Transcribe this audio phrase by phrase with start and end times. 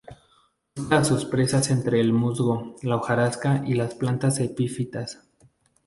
[0.75, 5.29] Busca a sus presas entre el musgo, la hojarasca y las plantas epifitas.